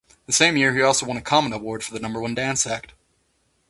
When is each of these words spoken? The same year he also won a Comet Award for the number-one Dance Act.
The 0.25 0.33
same 0.33 0.57
year 0.57 0.73
he 0.73 0.81
also 0.81 1.05
won 1.05 1.15
a 1.17 1.21
Comet 1.21 1.53
Award 1.55 1.83
for 1.83 1.93
the 1.93 1.99
number-one 1.99 2.33
Dance 2.33 2.65
Act. 2.65 2.93